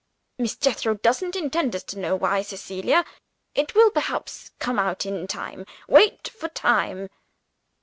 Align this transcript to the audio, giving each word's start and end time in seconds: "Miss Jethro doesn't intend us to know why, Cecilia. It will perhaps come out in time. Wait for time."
"Miss 0.39 0.55
Jethro 0.55 0.95
doesn't 0.95 1.35
intend 1.35 1.75
us 1.75 1.83
to 1.83 1.99
know 1.99 2.15
why, 2.15 2.41
Cecilia. 2.41 3.05
It 3.53 3.75
will 3.75 3.91
perhaps 3.91 4.49
come 4.57 4.79
out 4.79 5.05
in 5.05 5.27
time. 5.27 5.63
Wait 5.87 6.27
for 6.29 6.49
time." 6.49 7.07